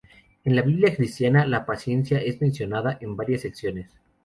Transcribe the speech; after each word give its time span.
En 0.45 0.55
la 0.55 0.63
Biblia 0.63 0.95
cristiana, 0.95 1.45
la 1.45 1.63
paciencia 1.63 2.17
es 2.21 2.41
mencionada 2.41 2.97
en 3.01 3.15
varias 3.15 3.41
secciones. 3.41 3.91